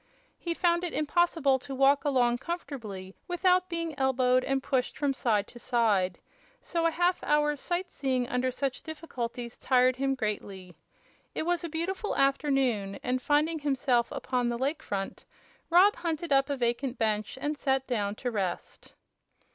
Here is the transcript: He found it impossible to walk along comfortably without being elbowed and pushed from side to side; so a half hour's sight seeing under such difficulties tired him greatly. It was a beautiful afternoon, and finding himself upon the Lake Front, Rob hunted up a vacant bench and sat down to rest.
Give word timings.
He 0.39 0.55
found 0.55 0.83
it 0.83 0.95
impossible 0.95 1.59
to 1.59 1.75
walk 1.75 2.03
along 2.03 2.39
comfortably 2.39 3.13
without 3.27 3.69
being 3.69 3.93
elbowed 3.99 4.43
and 4.43 4.63
pushed 4.63 4.97
from 4.97 5.13
side 5.13 5.45
to 5.49 5.59
side; 5.59 6.17
so 6.59 6.87
a 6.87 6.89
half 6.89 7.23
hour's 7.23 7.59
sight 7.59 7.91
seeing 7.91 8.27
under 8.27 8.49
such 8.49 8.81
difficulties 8.81 9.59
tired 9.59 9.97
him 9.97 10.15
greatly. 10.15 10.75
It 11.35 11.43
was 11.43 11.63
a 11.63 11.69
beautiful 11.69 12.15
afternoon, 12.15 12.95
and 13.03 13.21
finding 13.21 13.59
himself 13.59 14.11
upon 14.11 14.49
the 14.49 14.57
Lake 14.57 14.81
Front, 14.81 15.23
Rob 15.69 15.95
hunted 15.97 16.33
up 16.33 16.49
a 16.49 16.57
vacant 16.57 16.97
bench 16.97 17.37
and 17.39 17.55
sat 17.55 17.85
down 17.85 18.15
to 18.15 18.31
rest. 18.31 18.95